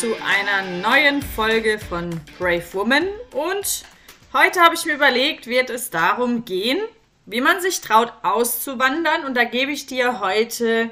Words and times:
zu 0.00 0.14
einer 0.16 0.82
neuen 0.82 1.22
Folge 1.22 1.78
von 1.78 2.20
Brave 2.38 2.64
Woman. 2.72 3.08
Und 3.32 3.84
heute 4.34 4.60
habe 4.60 4.74
ich 4.74 4.84
mir 4.84 4.92
überlegt, 4.92 5.46
wird 5.46 5.70
es 5.70 5.88
darum 5.88 6.44
gehen, 6.44 6.78
wie 7.24 7.40
man 7.40 7.62
sich 7.62 7.80
traut 7.80 8.12
auszuwandern. 8.22 9.24
Und 9.24 9.34
da 9.38 9.44
gebe 9.44 9.72
ich 9.72 9.86
dir 9.86 10.20
heute 10.20 10.90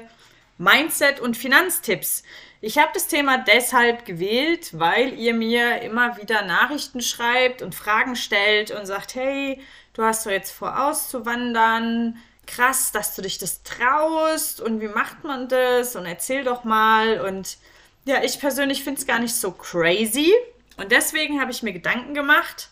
Mindset- 0.57 1.19
und 1.19 1.37
Finanztipps. 1.37 2.23
Ich 2.61 2.79
habe 2.79 2.89
das 2.95 3.07
Thema 3.07 3.37
deshalb 3.37 4.05
gewählt, 4.05 4.71
weil 4.79 5.13
ihr 5.13 5.35
mir 5.35 5.83
immer 5.83 6.17
wieder 6.17 6.41
Nachrichten 6.41 7.01
schreibt 7.01 7.61
und 7.61 7.75
Fragen 7.75 8.15
stellt 8.15 8.71
und 8.71 8.87
sagt, 8.87 9.13
hey, 9.13 9.61
du 9.93 10.01
hast 10.01 10.25
doch 10.25 10.31
jetzt 10.31 10.51
vor 10.51 10.83
auszuwandern. 10.83 12.17
Krass, 12.47 12.91
dass 12.91 13.15
du 13.15 13.21
dich 13.21 13.37
das 13.37 13.61
traust 13.61 14.61
und 14.61 14.81
wie 14.81 14.87
macht 14.87 15.23
man 15.23 15.47
das 15.47 15.95
und 15.95 16.07
erzähl 16.07 16.43
doch 16.43 16.63
mal 16.63 17.21
und 17.21 17.57
ja, 18.05 18.23
ich 18.23 18.39
persönlich 18.39 18.83
finde 18.83 18.99
es 18.99 19.07
gar 19.07 19.19
nicht 19.19 19.35
so 19.35 19.51
crazy. 19.51 20.31
Und 20.77 20.91
deswegen 20.91 21.41
habe 21.41 21.51
ich 21.51 21.63
mir 21.63 21.73
Gedanken 21.73 22.13
gemacht, 22.13 22.69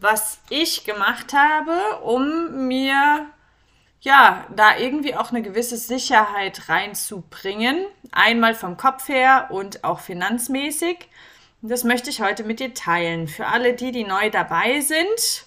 was 0.00 0.38
ich 0.50 0.84
gemacht 0.84 1.32
habe, 1.32 2.00
um 2.02 2.66
mir 2.68 3.26
ja, 4.00 4.46
da 4.54 4.76
irgendwie 4.78 5.14
auch 5.16 5.30
eine 5.30 5.42
gewisse 5.42 5.76
Sicherheit 5.76 6.68
reinzubringen. 6.68 7.86
Einmal 8.12 8.54
vom 8.54 8.76
Kopf 8.76 9.08
her 9.08 9.48
und 9.50 9.82
auch 9.82 10.00
finanzmäßig. 10.00 11.08
Das 11.62 11.82
möchte 11.82 12.10
ich 12.10 12.20
heute 12.20 12.44
mit 12.44 12.60
dir 12.60 12.74
teilen. 12.74 13.26
Für 13.26 13.46
alle 13.46 13.72
die, 13.72 13.90
die 13.90 14.04
neu 14.04 14.30
dabei 14.30 14.80
sind. 14.80 15.46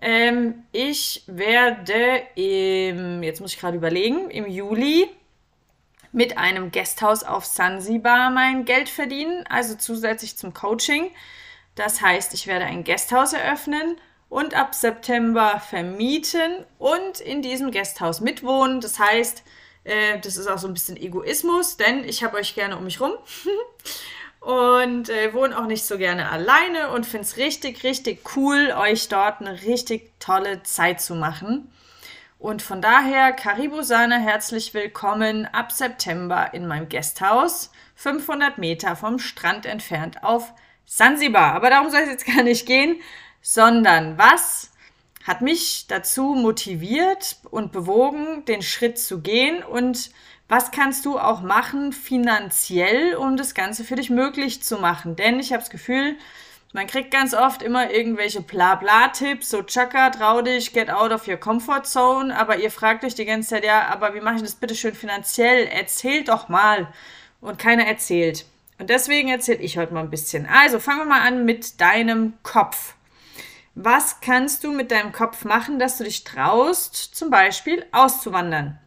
Ähm, 0.00 0.64
ich 0.72 1.24
werde 1.26 2.22
im, 2.34 3.22
jetzt 3.22 3.40
muss 3.40 3.52
ich 3.52 3.60
gerade 3.60 3.76
überlegen, 3.76 4.30
im 4.30 4.48
Juli 4.48 5.10
mit 6.12 6.38
einem 6.38 6.70
Gasthaus 6.70 7.24
auf 7.24 7.44
Sansibar 7.44 8.30
mein 8.30 8.64
Geld 8.64 8.88
verdienen, 8.88 9.44
also 9.48 9.74
zusätzlich 9.74 10.36
zum 10.36 10.54
Coaching. 10.54 11.10
Das 11.74 12.02
heißt, 12.02 12.34
ich 12.34 12.46
werde 12.46 12.66
ein 12.66 12.84
Gasthaus 12.84 13.32
eröffnen 13.32 13.96
und 14.28 14.54
ab 14.54 14.74
September 14.74 15.60
vermieten 15.60 16.64
und 16.78 17.20
in 17.20 17.42
diesem 17.42 17.70
Gasthaus 17.70 18.20
mitwohnen. 18.20 18.80
Das 18.80 18.98
heißt, 18.98 19.42
äh, 19.84 20.18
das 20.20 20.36
ist 20.36 20.46
auch 20.46 20.58
so 20.58 20.68
ein 20.68 20.74
bisschen 20.74 20.96
Egoismus, 20.96 21.76
denn 21.76 22.04
ich 22.04 22.22
habe 22.22 22.36
euch 22.36 22.54
gerne 22.54 22.76
um 22.76 22.84
mich 22.84 23.00
rum 23.00 23.12
und 24.40 25.08
äh, 25.08 25.32
wohne 25.32 25.58
auch 25.58 25.66
nicht 25.66 25.84
so 25.84 25.98
gerne 25.98 26.30
alleine 26.30 26.90
und 26.90 27.06
finde 27.06 27.26
es 27.26 27.36
richtig, 27.36 27.84
richtig 27.84 28.36
cool, 28.36 28.74
euch 28.76 29.08
dort 29.08 29.40
eine 29.40 29.62
richtig 29.62 30.12
tolle 30.18 30.62
Zeit 30.62 31.00
zu 31.00 31.14
machen. 31.14 31.72
Und 32.42 32.60
von 32.60 32.82
daher, 32.82 33.30
Karibusana, 33.30 34.16
herzlich 34.16 34.74
willkommen 34.74 35.46
ab 35.46 35.70
September 35.70 36.52
in 36.52 36.66
meinem 36.66 36.88
Gasthaus, 36.88 37.70
500 37.94 38.58
Meter 38.58 38.96
vom 38.96 39.20
Strand 39.20 39.64
entfernt 39.64 40.24
auf 40.24 40.52
Sansibar. 40.84 41.54
Aber 41.54 41.70
darum 41.70 41.90
soll 41.90 42.00
es 42.00 42.08
jetzt 42.08 42.26
gar 42.26 42.42
nicht 42.42 42.66
gehen, 42.66 42.96
sondern 43.42 44.18
was 44.18 44.72
hat 45.24 45.40
mich 45.40 45.86
dazu 45.86 46.34
motiviert 46.34 47.36
und 47.48 47.70
bewogen, 47.70 48.44
den 48.46 48.62
Schritt 48.62 48.98
zu 48.98 49.20
gehen 49.20 49.62
und 49.62 50.10
was 50.48 50.72
kannst 50.72 51.04
du 51.06 51.20
auch 51.20 51.42
machen 51.42 51.92
finanziell, 51.92 53.14
um 53.14 53.36
das 53.36 53.54
Ganze 53.54 53.84
für 53.84 53.94
dich 53.94 54.10
möglich 54.10 54.64
zu 54.64 54.78
machen? 54.78 55.14
Denn 55.14 55.38
ich 55.38 55.52
habe 55.52 55.62
das 55.62 55.70
Gefühl, 55.70 56.16
man 56.72 56.86
kriegt 56.86 57.10
ganz 57.10 57.34
oft 57.34 57.62
immer 57.62 57.90
irgendwelche 57.90 58.40
Blabla-Tipps, 58.40 59.50
so 59.50 59.62
Chaka, 59.62 60.10
trau 60.10 60.42
dich, 60.42 60.72
get 60.72 60.90
out 60.90 61.12
of 61.12 61.28
your 61.28 61.36
comfort 61.36 61.84
zone, 61.84 62.36
aber 62.36 62.56
ihr 62.58 62.70
fragt 62.70 63.04
euch 63.04 63.14
die 63.14 63.26
ganze 63.26 63.50
Zeit, 63.50 63.64
ja, 63.64 63.88
aber 63.88 64.14
wie 64.14 64.20
mache 64.20 64.36
ich 64.36 64.42
das 64.42 64.54
bitte 64.54 64.74
schön 64.74 64.94
finanziell? 64.94 65.66
Erzählt 65.66 66.28
doch 66.28 66.48
mal. 66.48 66.88
Und 67.40 67.58
keiner 67.58 67.86
erzählt. 67.86 68.46
Und 68.78 68.88
deswegen 68.88 69.28
erzähle 69.28 69.58
ich 69.58 69.76
heute 69.76 69.92
mal 69.92 70.00
ein 70.00 70.10
bisschen. 70.10 70.46
Also 70.46 70.78
fangen 70.78 71.00
wir 71.00 71.06
mal 71.06 71.20
an 71.22 71.44
mit 71.44 71.80
deinem 71.80 72.34
Kopf. 72.42 72.94
Was 73.74 74.20
kannst 74.20 74.64
du 74.64 74.70
mit 74.70 74.90
deinem 74.90 75.12
Kopf 75.12 75.44
machen, 75.44 75.78
dass 75.78 75.98
du 75.98 76.04
dich 76.04 76.24
traust, 76.24 76.94
zum 76.94 77.30
Beispiel 77.30 77.84
auszuwandern? 77.90 78.78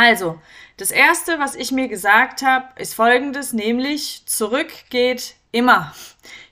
Also, 0.00 0.38
das 0.76 0.92
erste, 0.92 1.40
was 1.40 1.56
ich 1.56 1.72
mir 1.72 1.88
gesagt 1.88 2.42
habe, 2.42 2.68
ist 2.76 2.94
folgendes, 2.94 3.52
nämlich 3.52 4.22
zurück 4.26 4.68
geht 4.90 5.34
immer. 5.50 5.92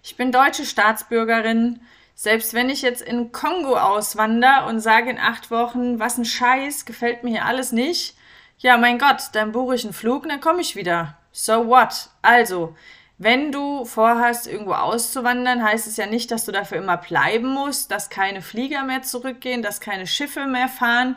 Ich 0.03 0.17
bin 0.17 0.33
deutsche 0.33 0.65
Staatsbürgerin. 0.65 1.79
Selbst 2.17 2.55
wenn 2.55 2.71
ich 2.71 2.83
jetzt 2.83 3.03
in 3.03 3.31
Kongo 3.31 3.77
auswandere 3.77 4.67
und 4.67 4.81
sage 4.81 5.11
in 5.11 5.21
acht 5.21 5.53
Wochen, 5.53 6.01
was 6.01 6.19
ein 6.19 6.25
Scheiß, 6.25 6.87
gefällt 6.87 7.23
mir 7.23 7.31
hier 7.31 7.45
alles 7.45 7.71
nicht, 7.71 8.17
ja, 8.59 8.77
mein 8.79 8.99
Gott, 8.99 9.29
dann 9.35 9.53
buche 9.53 9.77
ich 9.77 9.85
einen 9.85 9.93
Flug 9.93 10.25
und 10.25 10.31
dann 10.31 10.41
komme 10.41 10.61
ich 10.61 10.75
wieder. 10.75 11.17
So 11.31 11.69
what? 11.69 12.09
Also, 12.23 12.75
wenn 13.17 13.53
du 13.53 13.85
vorhast, 13.85 14.49
irgendwo 14.49 14.73
auszuwandern, 14.73 15.63
heißt 15.63 15.87
es 15.87 15.97
ja 15.99 16.07
nicht, 16.07 16.33
dass 16.33 16.47
du 16.47 16.51
dafür 16.51 16.79
immer 16.79 16.97
bleiben 16.97 17.47
musst, 17.47 17.93
dass 17.93 18.11
keine 18.11 18.43
Flieger 18.43 18.83
mehr 18.83 19.03
zurückgehen, 19.03 19.63
dass 19.63 19.81
keine 19.81 20.09
Schiffe 20.09 20.47
mehr 20.47 20.67
fahren 20.67 21.15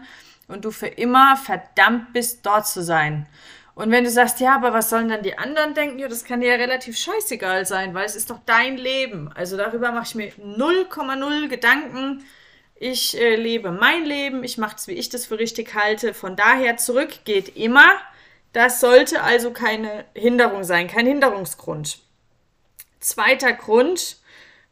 und 0.49 0.65
du 0.65 0.71
für 0.71 0.87
immer 0.87 1.37
verdammt 1.37 2.11
bist, 2.11 2.45
dort 2.45 2.67
zu 2.67 2.83
sein. 2.83 3.27
Und 3.75 3.91
wenn 3.91 4.03
du 4.03 4.09
sagst, 4.09 4.41
ja, 4.41 4.55
aber 4.55 4.73
was 4.73 4.89
sollen 4.89 5.07
dann 5.07 5.23
die 5.23 5.37
anderen 5.37 5.73
denken? 5.73 5.99
Ja, 5.99 6.09
das 6.09 6.25
kann 6.25 6.41
dir 6.41 6.49
ja 6.49 6.55
relativ 6.55 6.97
scheißegal 6.97 7.65
sein, 7.65 7.93
weil 7.93 8.05
es 8.05 8.17
ist 8.17 8.29
doch 8.29 8.39
dein 8.45 8.75
Leben. 8.75 9.31
Also 9.33 9.55
darüber 9.55 9.93
mache 9.93 10.05
ich 10.05 10.15
mir 10.15 10.31
0,0 10.33 11.47
Gedanken. 11.47 12.25
Ich 12.75 13.17
äh, 13.17 13.35
lebe 13.35 13.71
mein 13.71 14.03
Leben, 14.03 14.43
ich 14.43 14.57
mache 14.57 14.75
es, 14.75 14.87
wie 14.87 14.93
ich 14.93 15.07
das 15.07 15.27
für 15.27 15.39
richtig 15.39 15.75
halte. 15.75 16.13
Von 16.13 16.35
daher 16.35 16.75
zurück 16.75 17.23
geht 17.23 17.55
immer. 17.55 17.89
Das 18.51 18.81
sollte 18.81 19.21
also 19.21 19.51
keine 19.51 20.03
Hinderung 20.13 20.65
sein, 20.65 20.87
kein 20.87 21.05
Hinderungsgrund. 21.05 21.99
Zweiter 22.99 23.53
Grund, 23.53 24.17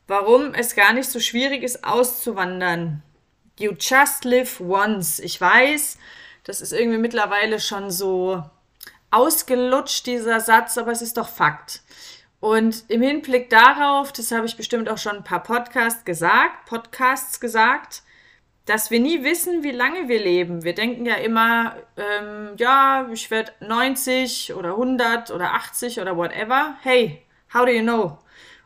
warum 0.08 0.54
es 0.54 0.76
gar 0.76 0.92
nicht 0.92 1.10
so 1.10 1.22
schwierig 1.22 1.64
ist, 1.64 1.86
auszuwandern. 1.86 3.04
You 3.60 3.72
just 3.72 4.24
live 4.24 4.60
once. 4.60 5.20
Ich 5.20 5.42
weiß, 5.42 5.98
das 6.44 6.62
ist 6.62 6.74
irgendwie 6.74 7.00
mittlerweile 7.00 7.60
schon 7.60 7.90
so 7.90 8.44
ausgelutscht, 9.10 10.06
dieser 10.06 10.40
Satz, 10.40 10.78
aber 10.78 10.92
es 10.92 11.02
ist 11.02 11.18
doch 11.18 11.28
Fakt. 11.28 11.82
Und 12.40 12.86
im 12.88 13.02
Hinblick 13.02 13.50
darauf, 13.50 14.12
das 14.12 14.32
habe 14.32 14.46
ich 14.46 14.58
bestimmt 14.58 14.90
auch 14.90 15.00
schon 15.00 15.18
ein 15.18 15.24
paar 15.24 15.42
Podcasts 15.42 16.06
gesagt, 16.06 16.66
Podcasts 16.68 17.40
gesagt, 17.40 18.04
dass 18.66 18.92
wir 18.92 19.00
nie 19.00 19.24
wissen, 19.24 19.64
wie 19.64 19.72
lange 19.72 20.08
wir 20.08 20.20
leben. 20.20 20.64
Wir 20.64 20.76
denken 20.76 21.06
ja 21.08 21.16
immer, 21.16 21.78
ähm, 21.96 22.52
ja, 22.58 23.08
ich 23.12 23.32
werde 23.32 23.54
90 23.62 24.54
oder 24.54 24.72
100 24.72 25.32
oder 25.32 25.54
80 25.54 26.00
oder 26.00 26.16
whatever. 26.16 26.76
Hey, 26.84 27.24
how 27.54 27.66
do 27.66 27.72
you 27.72 27.82
know? 27.82 28.20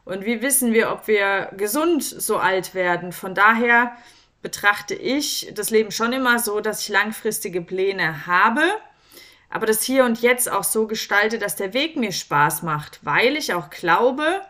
Und 0.03 0.25
wie 0.25 0.41
wissen 0.41 0.73
wir, 0.73 0.91
ob 0.91 1.07
wir 1.07 1.51
gesund 1.55 2.03
so 2.03 2.37
alt 2.37 2.73
werden? 2.73 3.13
Von 3.13 3.35
daher 3.35 3.95
betrachte 4.41 4.95
ich 4.95 5.51
das 5.55 5.69
Leben 5.69 5.91
schon 5.91 6.13
immer 6.13 6.39
so, 6.39 6.59
dass 6.59 6.81
ich 6.81 6.89
langfristige 6.89 7.61
Pläne 7.61 8.25
habe 8.25 8.63
aber 9.51 9.65
das 9.65 9.83
Hier 9.83 10.05
und 10.05 10.21
Jetzt 10.21 10.49
auch 10.49 10.63
so 10.63 10.87
gestalte, 10.87 11.37
dass 11.37 11.57
der 11.57 11.73
Weg 11.73 11.97
mir 11.97 12.13
Spaß 12.13 12.63
macht, 12.63 12.99
weil 13.03 13.35
ich 13.35 13.53
auch 13.53 13.69
glaube, 13.69 14.41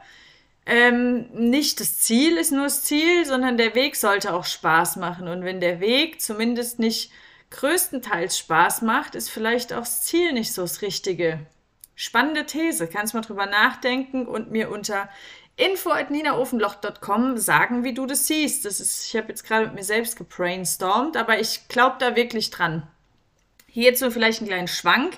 ähm, 0.68 1.28
nicht 1.34 1.80
das 1.80 2.00
Ziel 2.00 2.38
ist 2.38 2.52
nur 2.52 2.66
das 2.66 2.84
Ziel, 2.84 3.26
sondern 3.26 3.58
der 3.58 3.74
Weg 3.74 3.96
sollte 3.96 4.34
auch 4.34 4.46
Spaß 4.46 4.98
machen. 4.98 5.28
Und 5.28 5.44
wenn 5.44 5.60
der 5.60 5.80
Weg 5.80 6.22
zumindest 6.22 6.78
nicht 6.78 7.12
größtenteils 7.50 8.38
Spaß 8.38 8.84
macht, 8.84 9.16
ist 9.16 9.30
vielleicht 9.30 9.74
auch 9.74 9.80
das 9.80 10.04
Ziel 10.04 10.34
nicht 10.34 10.54
so 10.54 10.62
das 10.62 10.84
Richtige. 10.84 11.40
Spannende 11.96 12.46
These, 12.46 12.88
kannst 12.88 13.16
mal 13.16 13.22
drüber 13.22 13.48
nachdenken 13.48 14.28
und 14.28 14.52
mir 14.52 14.70
unter 14.70 15.10
info.ninaofenloch.com 15.62 17.38
sagen, 17.38 17.84
wie 17.84 17.94
du 17.94 18.06
das 18.06 18.28
siehst. 18.28 18.66
Das 18.66 18.80
ist, 18.80 19.06
ich 19.06 19.16
habe 19.16 19.30
jetzt 19.30 19.46
gerade 19.46 19.68
mit 19.68 19.76
mir 19.76 19.84
selbst 19.84 20.18
gebrainstormt, 20.18 21.16
aber 21.16 21.40
ich 21.40 21.68
glaube 21.68 21.98
da 22.00 22.16
wirklich 22.16 22.50
dran. 22.50 22.88
Hierzu 23.68 24.10
vielleicht 24.12 24.40
einen 24.40 24.50
kleinen 24.50 24.68
Schwank. 24.68 25.18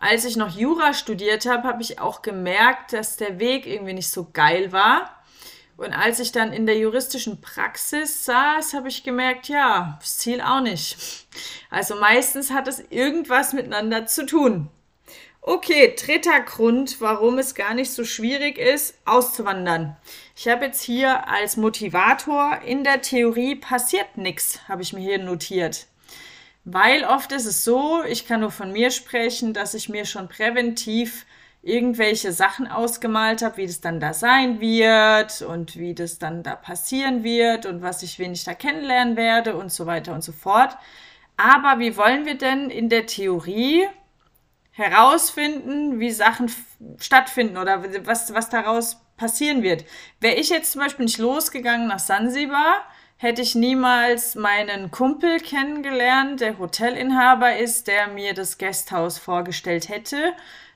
Als 0.00 0.24
ich 0.24 0.36
noch 0.36 0.56
Jura 0.56 0.94
studiert 0.94 1.46
habe, 1.46 1.68
habe 1.68 1.82
ich 1.82 2.00
auch 2.00 2.22
gemerkt, 2.22 2.92
dass 2.92 3.16
der 3.16 3.38
Weg 3.38 3.66
irgendwie 3.66 3.92
nicht 3.92 4.10
so 4.10 4.28
geil 4.32 4.72
war. 4.72 5.10
Und 5.76 5.92
als 5.92 6.20
ich 6.20 6.32
dann 6.32 6.54
in 6.54 6.64
der 6.64 6.78
juristischen 6.78 7.42
Praxis 7.42 8.24
saß, 8.24 8.72
habe 8.72 8.88
ich 8.88 9.04
gemerkt, 9.04 9.48
ja, 9.48 9.98
das 10.00 10.18
Ziel 10.18 10.40
auch 10.40 10.60
nicht. 10.60 10.96
Also 11.70 11.96
meistens 11.96 12.50
hat 12.50 12.66
es 12.66 12.82
irgendwas 12.90 13.52
miteinander 13.52 14.06
zu 14.06 14.24
tun. 14.24 14.70
Okay, 15.48 15.94
dritter 15.96 16.40
Grund, 16.40 17.00
warum 17.00 17.38
es 17.38 17.54
gar 17.54 17.72
nicht 17.72 17.92
so 17.92 18.04
schwierig 18.04 18.58
ist, 18.58 18.98
auszuwandern. 19.04 19.96
Ich 20.34 20.48
habe 20.48 20.64
jetzt 20.64 20.82
hier 20.82 21.28
als 21.28 21.56
Motivator 21.56 22.62
in 22.66 22.82
der 22.82 23.00
Theorie 23.00 23.54
passiert 23.54 24.16
nichts, 24.16 24.58
habe 24.68 24.82
ich 24.82 24.92
mir 24.92 25.02
hier 25.02 25.22
notiert. 25.22 25.86
Weil 26.64 27.04
oft 27.04 27.30
ist 27.30 27.46
es 27.46 27.62
so, 27.62 28.02
ich 28.02 28.26
kann 28.26 28.40
nur 28.40 28.50
von 28.50 28.72
mir 28.72 28.90
sprechen, 28.90 29.54
dass 29.54 29.74
ich 29.74 29.88
mir 29.88 30.04
schon 30.04 30.26
präventiv 30.26 31.26
irgendwelche 31.62 32.32
Sachen 32.32 32.66
ausgemalt 32.66 33.42
habe, 33.42 33.58
wie 33.58 33.68
das 33.68 33.80
dann 33.80 34.00
da 34.00 34.14
sein 34.14 34.60
wird 34.60 35.42
und 35.42 35.76
wie 35.76 35.94
das 35.94 36.18
dann 36.18 36.42
da 36.42 36.56
passieren 36.56 37.22
wird 37.22 37.66
und 37.66 37.82
was 37.82 38.02
ich 38.02 38.18
wenig 38.18 38.42
da 38.42 38.54
kennenlernen 38.54 39.16
werde 39.16 39.54
und 39.54 39.70
so 39.70 39.86
weiter 39.86 40.12
und 40.12 40.24
so 40.24 40.32
fort. 40.32 40.76
Aber 41.36 41.78
wie 41.78 41.96
wollen 41.96 42.26
wir 42.26 42.36
denn 42.36 42.68
in 42.68 42.88
der 42.88 43.06
Theorie 43.06 43.86
herausfinden, 44.76 45.98
wie 46.00 46.10
Sachen 46.10 46.52
stattfinden 47.00 47.56
oder 47.56 47.82
was, 48.04 48.32
was 48.34 48.50
daraus 48.50 49.00
passieren 49.16 49.62
wird. 49.62 49.84
Wäre 50.20 50.36
ich 50.36 50.50
jetzt 50.50 50.72
zum 50.72 50.82
Beispiel 50.82 51.06
nicht 51.06 51.18
losgegangen 51.18 51.88
nach 51.88 51.98
Sansibar, 51.98 52.84
hätte 53.16 53.40
ich 53.40 53.54
niemals 53.54 54.34
meinen 54.34 54.90
Kumpel 54.90 55.40
kennengelernt, 55.40 56.42
der 56.42 56.58
Hotelinhaber 56.58 57.56
ist, 57.56 57.86
der 57.86 58.08
mir 58.08 58.34
das 58.34 58.58
Gasthaus 58.58 59.18
vorgestellt 59.18 59.88
hätte, 59.88 60.34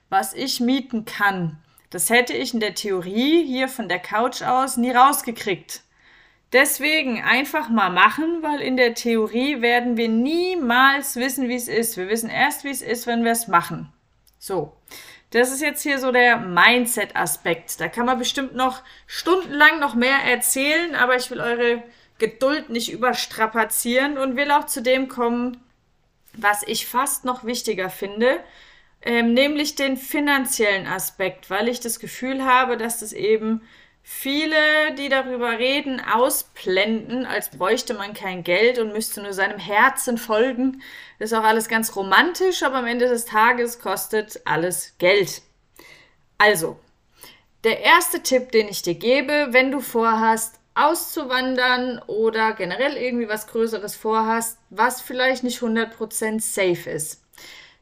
was 0.09 0.33
ich 0.33 0.59
mieten 0.59 1.05
kann. 1.05 1.59
Das 1.91 2.09
hätte 2.09 2.33
ich 2.33 2.55
in 2.55 2.59
der 2.59 2.73
Theorie 2.73 3.45
hier 3.45 3.67
von 3.67 3.87
der 3.87 3.99
Couch 3.99 4.41
aus 4.41 4.77
nie 4.77 4.91
rausgekriegt. 4.91 5.83
Deswegen 6.53 7.23
einfach 7.23 7.69
mal 7.69 7.89
machen, 7.89 8.39
weil 8.41 8.59
in 8.59 8.75
der 8.75 8.93
Theorie 8.93 9.61
werden 9.61 9.95
wir 9.95 10.09
niemals 10.09 11.15
wissen, 11.15 11.47
wie 11.47 11.55
es 11.55 11.69
ist. 11.69 11.95
Wir 11.95 12.09
wissen 12.09 12.29
erst, 12.29 12.65
wie 12.65 12.71
es 12.71 12.81
ist, 12.81 13.07
wenn 13.07 13.23
wir 13.23 13.31
es 13.31 13.47
machen. 13.47 13.91
So. 14.37 14.75
Das 15.31 15.49
ist 15.49 15.61
jetzt 15.61 15.81
hier 15.81 15.97
so 15.97 16.11
der 16.11 16.37
Mindset-Aspekt. 16.37 17.79
Da 17.79 17.87
kann 17.87 18.05
man 18.05 18.19
bestimmt 18.19 18.53
noch 18.53 18.81
stundenlang 19.07 19.79
noch 19.79 19.95
mehr 19.95 20.17
erzählen, 20.25 20.93
aber 20.93 21.15
ich 21.15 21.31
will 21.31 21.39
eure 21.39 21.83
Geduld 22.17 22.69
nicht 22.69 22.91
überstrapazieren 22.91 24.17
und 24.17 24.35
will 24.35 24.51
auch 24.51 24.65
zu 24.65 24.81
dem 24.81 25.07
kommen, 25.07 25.63
was 26.33 26.63
ich 26.67 26.85
fast 26.85 27.23
noch 27.23 27.45
wichtiger 27.45 27.89
finde, 27.89 28.43
ähm, 29.03 29.33
nämlich 29.33 29.75
den 29.75 29.95
finanziellen 29.95 30.85
Aspekt, 30.85 31.49
weil 31.49 31.69
ich 31.69 31.79
das 31.79 31.99
Gefühl 31.99 32.43
habe, 32.43 32.75
dass 32.75 33.01
es 33.01 33.13
eben 33.13 33.61
viele, 34.03 34.95
die 34.97 35.09
darüber 35.09 35.57
reden, 35.57 36.01
ausblenden, 36.01 37.25
als 37.25 37.49
bräuchte 37.49 37.93
man 37.93 38.13
kein 38.13 38.43
Geld 38.43 38.79
und 38.79 38.93
müsste 38.93 39.21
nur 39.21 39.33
seinem 39.33 39.59
Herzen 39.59 40.17
folgen. 40.17 40.81
Das 41.19 41.31
ist 41.31 41.37
auch 41.37 41.43
alles 41.43 41.67
ganz 41.67 41.95
romantisch, 41.95 42.63
aber 42.63 42.77
am 42.77 42.87
Ende 42.87 43.07
des 43.07 43.25
Tages 43.25 43.79
kostet 43.79 44.41
alles 44.45 44.95
Geld. 44.97 45.41
Also, 46.37 46.79
der 47.63 47.81
erste 47.81 48.23
Tipp, 48.23 48.51
den 48.51 48.67
ich 48.67 48.81
dir 48.81 48.95
gebe, 48.95 49.47
wenn 49.51 49.71
du 49.71 49.79
vorhast, 49.79 50.55
auszuwandern 50.73 52.01
oder 52.07 52.53
generell 52.53 52.95
irgendwie 52.95 53.27
was 53.27 53.47
Größeres 53.47 53.95
vorhast, 53.95 54.57
was 54.69 55.01
vielleicht 55.01 55.43
nicht 55.43 55.59
100% 55.61 56.39
safe 56.39 56.89
ist 56.89 57.20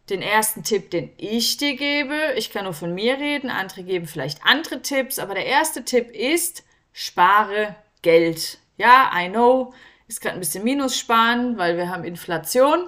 den 0.09 0.21
ersten 0.21 0.63
Tipp, 0.63 0.91
den 0.91 1.11
ich 1.17 1.57
dir 1.57 1.75
gebe. 1.75 2.15
Ich 2.35 2.51
kann 2.51 2.65
nur 2.65 2.73
von 2.73 2.93
mir 2.93 3.17
reden, 3.17 3.49
andere 3.49 3.83
geben 3.83 4.07
vielleicht 4.07 4.45
andere 4.45 4.81
Tipps, 4.81 5.19
aber 5.19 5.33
der 5.33 5.45
erste 5.45 5.83
Tipp 5.85 6.11
ist, 6.11 6.63
spare 6.93 7.75
Geld. 8.01 8.59
Ja, 8.77 9.11
I 9.15 9.29
know, 9.29 9.73
ist 10.07 10.21
gerade 10.21 10.35
ein 10.35 10.39
bisschen 10.39 10.63
Minus 10.63 10.97
sparen, 10.97 11.57
weil 11.57 11.77
wir 11.77 11.89
haben 11.89 12.03
Inflation. 12.03 12.87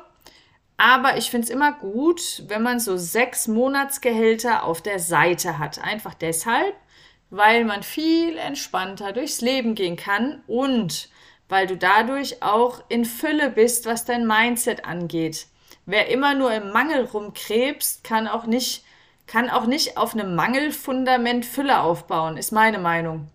Aber 0.78 1.18
ich 1.18 1.30
finde 1.30 1.46
es 1.46 1.52
immer 1.52 1.74
gut, 1.74 2.44
wenn 2.48 2.64
man 2.64 2.80
so 2.80 2.98
sechs 2.98 3.48
Monatsgehälter 3.48 4.64
auf 4.64 4.82
der 4.82 4.98
Seite 4.98 5.60
hat. 5.60 5.80
Einfach 5.84 6.16
deshalb, 6.16 6.74
weil 7.30 7.66
man 7.66 7.84
viel 7.84 8.38
entspannter 8.38 9.14
durchs 9.14 9.42
Leben 9.42 9.76
gehen 9.76 9.96
kann 9.96 10.44
und 10.48 11.10
weil 11.50 11.68
du 11.68 11.78
dadurch 11.78 12.42
auch 12.42 12.82
in 12.90 13.06
Fülle 13.06 13.52
bist, 13.52 13.86
was 13.86 14.06
dein 14.06 14.26
Mindset 14.26 14.86
angeht. 14.86 15.46
Wer 15.92 16.08
immer 16.08 16.36
nur 16.36 16.54
im 16.54 16.72
Mangel 16.72 17.04
rumkrebst, 17.04 18.06
kann 18.06 18.26
auch 18.26 18.46
nicht, 18.46 18.86
kann 19.28 19.50
auch 19.50 19.66
nicht 19.66 19.98
auf 19.98 20.14
einem 20.14 20.36
Mangelfundament 20.36 21.46
Fülle 21.46 21.82
aufbauen, 21.82 22.38
ist 22.38 22.54
meine 22.54 22.80
Meinung. 22.80 23.28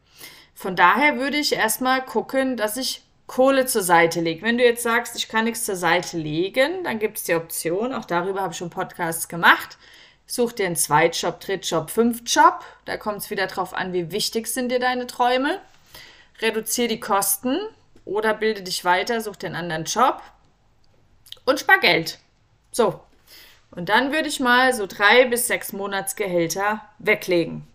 Von 0.55 0.75
daher 0.75 1.19
würde 1.19 1.37
ich 1.37 1.53
erstmal 1.53 2.03
gucken, 2.03 2.57
dass 2.57 2.79
ich 2.79 3.03
Kohle 3.27 3.67
zur 3.67 3.83
Seite 3.83 4.23
lege. 4.23 4.41
Wenn 4.41 4.57
du 4.57 4.65
jetzt 4.65 4.83
sagst, 4.83 5.17
ich 5.17 5.29
kann 5.29 5.45
nichts 5.45 5.67
zur 5.67 5.77
Seite 5.77 6.17
legen, 6.17 6.83
dann 6.83 6.99
gibt 6.99 7.19
es 7.19 7.25
die 7.25 7.35
Option, 7.35 7.93
auch 7.93 8.07
darüber 8.07 8.41
habe 8.41 8.53
ich 8.53 8.59
schon 8.59 8.71
Podcasts 8.71 9.29
gemacht. 9.29 9.77
Such 10.25 10.53
dir 10.53 10.65
einen 10.65 10.77
Zweitjob, 10.77 11.39
Drittjob, 11.41 11.91
Fünftjob. 11.91 12.65
Da 12.87 12.97
kommt 12.97 13.19
es 13.19 13.29
wieder 13.29 13.49
drauf 13.49 13.75
an, 13.75 13.93
wie 13.93 14.13
wichtig 14.13 14.47
sind 14.47 14.71
dir 14.71 14.81
deine 14.81 15.07
Träume. 15.07 15.61
Reduziere 16.41 16.89
die 16.89 17.01
Kosten 17.01 17.59
oder 18.07 18.33
bilde 18.33 18.63
dich 18.63 18.83
weiter, 18.83 19.21
such 19.21 19.37
dir 19.37 19.49
einen 19.49 19.57
anderen 19.57 19.85
Job 19.85 20.23
und 21.45 21.61
spar 21.61 21.81
Geld. 21.81 22.19
So. 22.77 23.01
Und 23.71 23.89
dann 23.89 24.13
würde 24.13 24.29
ich 24.29 24.39
mal 24.39 24.75
so 24.75 24.87
drei 24.87 25.25
bis 25.25 25.47
sechs 25.47 25.73
Monatsgehälter 25.73 26.83
weglegen. 26.99 27.67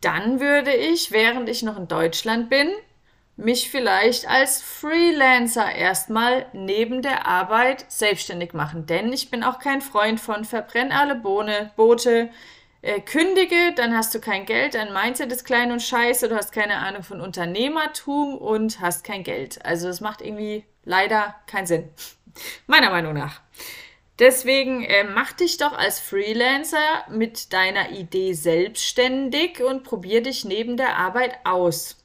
Dann 0.00 0.40
würde 0.40 0.72
ich, 0.72 1.12
während 1.12 1.50
ich 1.50 1.62
noch 1.62 1.76
in 1.76 1.86
Deutschland 1.86 2.48
bin, 2.48 2.70
mich 3.36 3.70
vielleicht 3.70 4.26
als 4.26 4.62
Freelancer 4.62 5.70
erstmal 5.70 6.46
neben 6.54 7.02
der 7.02 7.26
Arbeit 7.26 7.84
selbstständig 7.88 8.54
machen. 8.54 8.86
Denn 8.86 9.12
ich 9.12 9.30
bin 9.30 9.44
auch 9.44 9.58
kein 9.58 9.82
Freund 9.82 10.18
von 10.18 10.46
verbrenn 10.46 10.92
alle 10.92 11.14
Bohne, 11.14 11.70
Boote, 11.76 12.30
äh, 12.80 13.00
kündige, 13.00 13.74
dann 13.76 13.94
hast 13.94 14.14
du 14.14 14.18
kein 14.18 14.46
Geld, 14.46 14.74
dein 14.74 14.94
Mindset 14.94 15.30
ist 15.30 15.44
klein 15.44 15.72
und 15.72 15.82
scheiße, 15.82 16.30
du 16.30 16.36
hast 16.36 16.52
keine 16.52 16.78
Ahnung 16.78 17.02
von 17.02 17.20
Unternehmertum 17.20 18.38
und 18.38 18.80
hast 18.80 19.04
kein 19.04 19.24
Geld. 19.24 19.62
Also 19.62 19.90
es 19.90 20.00
macht 20.00 20.22
irgendwie 20.22 20.64
leider 20.84 21.34
keinen 21.46 21.66
Sinn. 21.66 21.90
Meiner 22.66 22.88
Meinung 22.88 23.12
nach. 23.12 23.42
Deswegen 24.22 24.84
äh, 24.84 25.02
mach 25.02 25.32
dich 25.32 25.56
doch 25.56 25.76
als 25.76 25.98
Freelancer 25.98 26.78
mit 27.10 27.52
deiner 27.52 27.90
Idee 27.90 28.34
selbstständig 28.34 29.60
und 29.64 29.82
probier 29.82 30.22
dich 30.22 30.44
neben 30.44 30.76
der 30.76 30.96
Arbeit 30.96 31.40
aus. 31.42 31.96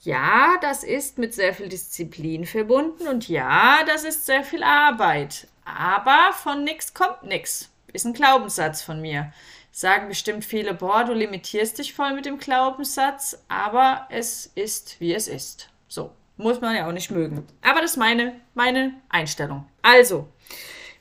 Ja, 0.00 0.56
das 0.62 0.84
ist 0.84 1.18
mit 1.18 1.34
sehr 1.34 1.52
viel 1.52 1.68
Disziplin 1.68 2.46
verbunden 2.46 3.06
und 3.08 3.28
ja, 3.28 3.84
das 3.86 4.04
ist 4.04 4.24
sehr 4.24 4.42
viel 4.42 4.62
Arbeit. 4.62 5.48
Aber 5.66 6.32
von 6.32 6.64
nichts 6.64 6.94
kommt 6.94 7.24
nichts. 7.24 7.68
Ist 7.92 8.06
ein 8.06 8.14
Glaubenssatz 8.14 8.80
von 8.80 9.02
mir. 9.02 9.30
Sagen 9.70 10.08
bestimmt 10.08 10.46
viele, 10.46 10.72
boah, 10.72 11.04
du 11.04 11.12
limitierst 11.12 11.78
dich 11.78 11.92
voll 11.92 12.14
mit 12.14 12.24
dem 12.24 12.38
Glaubenssatz, 12.38 13.44
aber 13.48 14.06
es 14.08 14.46
ist, 14.54 14.98
wie 14.98 15.12
es 15.12 15.28
ist. 15.28 15.68
So, 15.88 16.12
muss 16.38 16.62
man 16.62 16.74
ja 16.74 16.88
auch 16.88 16.92
nicht 16.92 17.10
mögen. 17.10 17.46
Aber 17.60 17.82
das 17.82 17.90
ist 17.90 17.96
meine, 17.98 18.40
meine 18.54 18.94
Einstellung. 19.10 19.66
Also, 19.82 20.26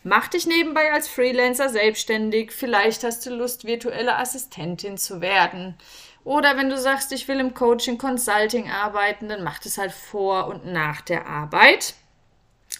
Mach 0.03 0.27
dich 0.27 0.47
nebenbei 0.47 0.93
als 0.93 1.07
Freelancer 1.07 1.69
selbstständig. 1.69 2.51
Vielleicht 2.51 3.03
hast 3.03 3.25
du 3.25 3.31
Lust, 3.31 3.65
virtuelle 3.65 4.17
Assistentin 4.17 4.97
zu 4.97 5.21
werden. 5.21 5.75
Oder 6.23 6.57
wenn 6.57 6.69
du 6.69 6.77
sagst, 6.77 7.11
ich 7.11 7.27
will 7.27 7.39
im 7.39 7.53
Coaching, 7.53 7.97
Consulting 7.97 8.69
arbeiten, 8.69 9.29
dann 9.29 9.43
mach 9.43 9.59
das 9.59 9.77
halt 9.77 9.91
vor 9.91 10.47
und 10.47 10.65
nach 10.65 11.01
der 11.01 11.25
Arbeit. 11.25 11.95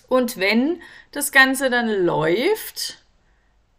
Und 0.08 0.38
wenn 0.38 0.82
das 1.12 1.32
Ganze 1.32 1.70
dann 1.70 1.90
läuft, 1.90 3.00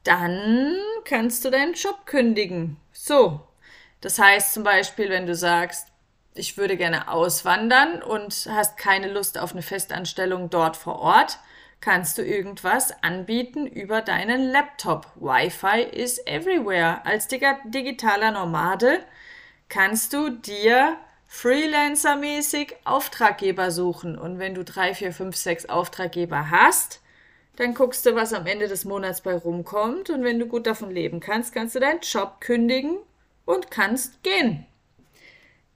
dann 0.04 0.76
kannst 1.04 1.44
du 1.44 1.50
deinen 1.50 1.74
Job 1.74 2.06
kündigen. 2.06 2.76
So. 2.92 3.40
Das 4.00 4.18
heißt 4.18 4.54
zum 4.54 4.64
Beispiel, 4.64 5.10
wenn 5.10 5.26
du 5.26 5.34
sagst, 5.34 5.88
ich 6.34 6.56
würde 6.56 6.76
gerne 6.76 7.08
auswandern 7.10 8.02
und 8.02 8.48
hast 8.50 8.76
keine 8.78 9.12
Lust 9.12 9.36
auf 9.36 9.52
eine 9.52 9.62
Festanstellung 9.62 10.48
dort 10.48 10.76
vor 10.76 11.00
Ort, 11.00 11.38
kannst 11.80 12.18
du 12.18 12.22
irgendwas 12.22 12.92
anbieten 13.02 13.66
über 13.66 14.02
deinen 14.02 14.50
Laptop. 14.50 15.06
Wi-Fi 15.16 15.82
is 15.82 16.18
everywhere. 16.26 17.04
Als 17.06 17.28
digitaler 17.28 18.32
Nomade 18.32 19.00
kannst 19.68 20.12
du 20.12 20.30
dir 20.30 20.98
Freelancer-mäßig 21.28 22.74
Auftraggeber 22.84 23.70
suchen. 23.70 24.18
Und 24.18 24.38
wenn 24.38 24.54
du 24.54 24.64
drei, 24.64 24.94
vier, 24.94 25.12
fünf, 25.12 25.36
sechs 25.36 25.66
Auftraggeber 25.66 26.50
hast, 26.50 27.00
dann 27.56 27.74
guckst 27.74 28.04
du, 28.04 28.14
was 28.14 28.32
am 28.32 28.46
Ende 28.46 28.68
des 28.68 28.84
Monats 28.84 29.20
bei 29.20 29.34
rumkommt. 29.34 30.10
Und 30.10 30.24
wenn 30.24 30.38
du 30.38 30.46
gut 30.46 30.66
davon 30.66 30.90
leben 30.90 31.20
kannst, 31.20 31.54
kannst 31.54 31.74
du 31.74 31.80
deinen 31.80 32.00
Job 32.00 32.40
kündigen 32.40 32.98
und 33.44 33.70
kannst 33.70 34.22
gehen. 34.22 34.66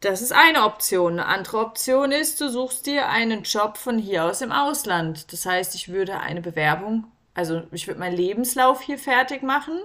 Das 0.04 0.20
ist 0.20 0.32
eine 0.32 0.64
Option. 0.64 1.14
Eine 1.14 1.24
andere 1.26 1.60
Option 1.60 2.12
ist, 2.12 2.38
du 2.38 2.50
suchst 2.50 2.84
dir 2.84 3.08
einen 3.08 3.42
Job 3.42 3.78
von 3.78 3.98
hier 3.98 4.26
aus 4.26 4.42
im 4.42 4.52
Ausland. 4.52 5.32
Das 5.32 5.46
heißt, 5.46 5.74
ich 5.74 5.88
würde 5.88 6.20
eine 6.20 6.42
Bewerbung, 6.42 7.06
also 7.32 7.62
ich 7.72 7.86
würde 7.86 8.00
meinen 8.00 8.14
Lebenslauf 8.14 8.82
hier 8.82 8.98
fertig 8.98 9.42
machen, 9.42 9.80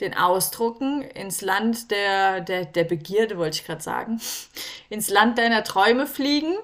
den 0.00 0.16
ausdrucken, 0.16 1.02
ins 1.02 1.42
Land 1.42 1.92
der, 1.92 2.40
der, 2.40 2.64
der 2.64 2.82
Begierde, 2.82 3.38
wollte 3.38 3.58
ich 3.60 3.64
gerade 3.64 3.80
sagen, 3.80 4.20
ins 4.88 5.08
Land 5.08 5.38
deiner 5.38 5.62
Träume 5.62 6.08
fliegen. 6.08 6.56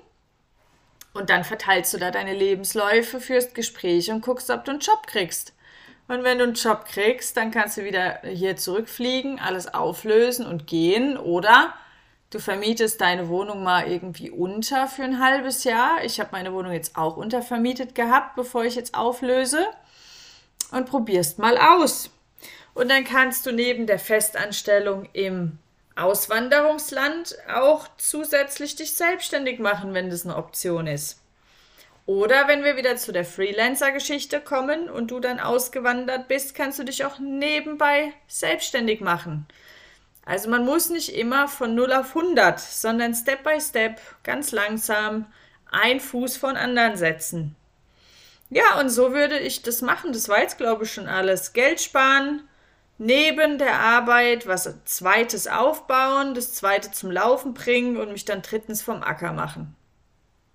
Und 1.15 1.31
dann 1.31 1.45
verteilst 1.45 1.95
du 1.95 1.99
da 1.99 2.11
deine 2.11 2.35
Lebensläufe, 2.35 3.21
führst 3.21 3.55
Gespräche 3.55 4.13
und 4.13 4.23
guckst, 4.23 4.51
ob 4.51 4.65
du 4.65 4.73
einen 4.73 4.81
Job 4.81 5.07
kriegst. 5.07 5.55
Und 6.09 6.25
wenn 6.25 6.39
du 6.39 6.45
einen 6.45 6.55
Job 6.55 6.85
kriegst, 6.85 7.37
dann 7.37 7.53
kannst 7.53 7.77
du 7.77 7.85
wieder 7.85 8.23
hier 8.25 8.57
zurückfliegen, 8.57 9.39
alles 9.39 9.73
auflösen 9.73 10.47
und 10.47 10.67
gehen 10.67 11.17
oder 11.17 11.75
Du 12.31 12.41
vermietest 12.41 13.01
deine 13.01 13.29
Wohnung 13.29 13.63
mal 13.63 13.91
irgendwie 13.91 14.31
unter 14.31 14.87
für 14.87 15.03
ein 15.03 15.19
halbes 15.19 15.65
Jahr. 15.65 16.05
Ich 16.05 16.21
habe 16.21 16.31
meine 16.33 16.53
Wohnung 16.53 16.73
jetzt 16.73 16.97
auch 16.97 17.17
untervermietet 17.17 17.95
gehabt, 17.95 18.37
bevor 18.37 18.65
ich 18.65 18.75
jetzt 18.75 18.95
auflöse. 18.95 19.67
Und 20.71 20.91
probierst 20.91 21.39
mal 21.39 21.57
aus. 21.57 22.11
Und 22.75 22.91
dann 22.91 23.05
kannst 23.05 23.47
du 23.47 23.53
neben 23.53 23.87
der 23.87 23.99
Festanstellung 23.99 25.09
im 25.15 25.59
Auswanderungsland 25.97 27.37
auch 27.53 27.89
zusätzlich 27.97 28.77
dich 28.77 28.93
selbstständig 28.93 29.59
machen, 29.59 29.95
wenn 29.95 30.11
das 30.11 30.27
eine 30.27 30.37
Option 30.37 30.87
ist. 30.87 31.23
Oder 32.05 32.47
wenn 32.47 32.63
wir 32.63 32.77
wieder 32.77 32.97
zu 32.97 33.11
der 33.11 33.25
Freelancer-Geschichte 33.25 34.41
kommen 34.41 34.89
und 34.89 35.11
du 35.11 35.19
dann 35.21 35.41
ausgewandert 35.41 36.29
bist, 36.29 36.55
kannst 36.55 36.79
du 36.79 36.85
dich 36.85 37.05
auch 37.05 37.19
nebenbei 37.19 38.13
selbstständig 38.29 39.01
machen. 39.01 39.47
Also 40.29 40.51
man 40.51 40.63
muss 40.63 40.91
nicht 40.91 41.15
immer 41.15 41.49
von 41.49 41.75
0 41.75 41.91
auf 41.95 42.15
100, 42.15 42.61
sondern 42.61 43.15
Step 43.15 43.45
by 43.45 43.59
Step, 43.63 43.99
ganz 44.25 44.53
langsam, 44.53 45.25
ein 45.71 46.01
Fuß 46.01 46.37
von 46.37 46.55
anderen 46.55 46.99
setzen. 46.99 47.57
Ja, 48.51 48.79
und 48.79 48.91
so 48.91 49.15
würde 49.15 49.39
ich 49.39 49.63
das 49.63 49.81
machen. 49.81 50.13
Das 50.13 50.29
war 50.29 50.43
jetzt, 50.43 50.59
glaube 50.59 50.85
ich, 50.85 50.93
schon 50.93 51.09
alles. 51.09 51.55
Geld 51.55 51.81
sparen, 51.81 52.47
neben 52.99 53.57
der 53.57 53.81
Arbeit 53.81 54.47
was 54.47 54.69
Zweites 54.85 55.47
aufbauen, 55.47 56.35
das 56.35 56.53
Zweite 56.53 56.91
zum 56.93 57.11
Laufen 57.11 57.55
bringen 57.55 57.97
und 57.97 58.13
mich 58.13 58.27
dann 58.27 58.43
drittens 58.43 58.83
vom 58.83 59.03
Acker 59.03 59.33
machen. 59.33 59.77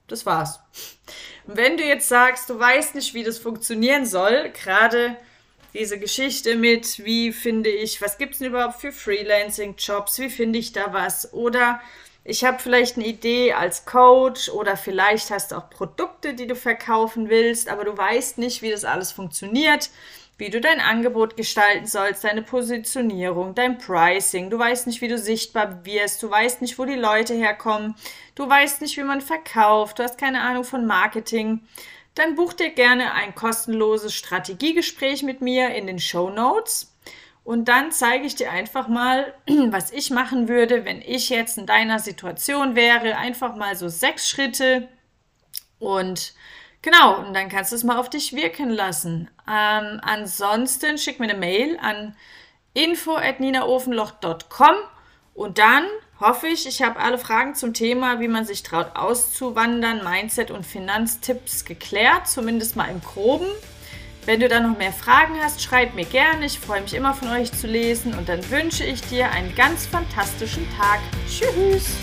Das 0.06 0.28
war's. 0.28 0.60
Und 1.48 1.58
wenn 1.58 1.78
du 1.78 1.84
jetzt 1.84 2.08
sagst, 2.08 2.48
du 2.48 2.60
weißt 2.60 2.94
nicht, 2.94 3.16
wie 3.16 3.24
das 3.24 3.40
funktionieren 3.40 4.06
soll, 4.06 4.52
gerade 4.52 5.18
diese 5.74 6.00
Geschichte 6.00 6.56
mit, 6.56 7.04
wie 7.04 7.32
finde 7.32 7.70
ich, 7.70 8.02
was 8.02 8.18
gibt 8.18 8.34
es 8.34 8.40
denn 8.40 8.50
überhaupt 8.50 8.80
für 8.80 8.92
Freelancing-Jobs, 8.92 10.20
wie 10.20 10.30
finde 10.30 10.60
ich 10.60 10.72
da 10.72 10.94
was? 10.94 11.34
Oder 11.34 11.82
ich 12.24 12.46
habe 12.46 12.60
vielleicht 12.60 12.96
eine 12.96 13.08
Idee 13.08 13.54
als 13.54 13.86
Coach 13.86 14.50
oder 14.50 14.78
vielleicht 14.78 15.32
hast 15.32 15.52
du 15.52 15.56
auch 15.56 15.70
Produkte, 15.70 16.34
die 16.34 16.48
du 16.48 16.56
verkaufen 16.56 17.30
willst, 17.30 17.70
aber 17.70 17.84
du 17.84 17.98
weißt 17.98 18.38
nicht, 18.38 18.62
wie 18.62 18.72
das 18.72 18.86
alles 18.86 19.12
funktioniert 19.12 19.90
wie 20.38 20.50
du 20.50 20.60
dein 20.60 20.80
Angebot 20.80 21.38
gestalten 21.38 21.86
sollst, 21.86 22.24
deine 22.24 22.42
Positionierung, 22.42 23.54
dein 23.54 23.78
Pricing. 23.78 24.50
Du 24.50 24.58
weißt 24.58 24.88
nicht, 24.88 25.02
wie 25.02 25.08
du 25.08 25.18
sichtbar 25.18 25.86
wirst. 25.86 26.24
Du 26.24 26.30
weißt 26.30 26.62
nicht, 26.62 26.80
wo 26.80 26.86
die 26.86 26.96
Leute 26.96 27.34
herkommen. 27.34 27.96
Du 28.36 28.50
weißt 28.50 28.82
nicht, 28.82 28.98
wie 28.98 29.04
man 29.04 29.22
verkauft. 29.22 30.00
Du 30.00 30.04
hast 30.04 30.18
keine 30.18 30.42
Ahnung 30.42 30.64
von 30.64 30.86
Marketing. 30.86 31.62
Dann 32.16 32.36
buch 32.36 32.54
dir 32.54 32.70
gerne 32.70 33.14
ein 33.14 33.36
kostenloses 33.36 34.14
Strategiegespräch 34.14 35.24
mit 35.24 35.42
mir 35.42 35.76
in 35.76 35.88
den 35.88 36.00
Show 36.00 36.30
Notes. 36.30 36.96
Und 37.44 37.68
dann 37.68 37.92
zeige 37.92 38.26
ich 38.26 38.36
dir 38.36 38.52
einfach 38.52 38.88
mal, 38.88 39.34
was 39.48 39.92
ich 39.92 40.12
machen 40.12 40.48
würde, 40.48 40.86
wenn 40.86 41.02
ich 41.02 41.30
jetzt 41.30 41.58
in 41.58 41.66
deiner 41.66 42.00
Situation 42.00 42.76
wäre. 42.76 43.18
Einfach 43.18 43.56
mal 43.56 43.76
so 43.76 43.90
sechs 43.90 44.30
Schritte. 44.30 44.88
Und 45.80 46.34
Genau, 46.84 47.18
und 47.20 47.34
dann 47.34 47.50
kannst 47.50 47.72
du 47.72 47.78
es 47.78 47.86
mal 47.86 47.98
auf 47.98 48.10
dich 48.10 48.34
wirken 48.34 48.70
lassen. 48.70 49.32
Ähm, 49.50 50.02
ansonsten 50.04 50.98
schick 50.98 51.18
mir 51.18 51.30
eine 51.30 51.40
Mail 51.40 51.80
an 51.82 52.18
info.ninaofenloch.com 52.74 54.76
und 55.34 55.60
dann 55.60 55.86
hoffe 56.24 56.48
ich, 56.48 56.66
ich 56.66 56.82
habe 56.82 57.00
alle 57.00 57.18
Fragen 57.18 57.54
zum 57.54 57.74
Thema, 57.74 58.22
wie 58.22 58.30
man 58.30 58.46
sich 58.46 58.64
traut 58.64 58.96
auszuwandern, 58.96 60.04
Mindset 60.04 60.52
und 60.52 60.66
Finanztipps 60.66 61.66
geklärt, 61.66 62.28
zumindest 62.28 62.78
mal 62.78 62.90
im 62.90 63.02
groben. 63.02 63.48
Wenn 64.26 64.40
du 64.40 64.48
da 64.48 64.62
noch 64.62 64.78
mehr 64.78 64.94
Fragen 64.94 65.36
hast, 65.44 65.62
schreib 65.62 65.96
mir 65.96 66.06
gerne. 66.06 66.46
Ich 66.46 66.60
freue 66.60 66.82
mich 66.82 66.94
immer 66.94 67.14
von 67.14 67.28
euch 67.30 67.52
zu 67.52 67.68
lesen 67.68 68.14
und 68.14 68.30
dann 68.30 68.50
wünsche 68.50 68.86
ich 68.86 69.02
dir 69.02 69.32
einen 69.32 69.54
ganz 69.54 69.86
fantastischen 69.86 70.66
Tag. 70.78 71.02
Tschüss! 71.28 71.98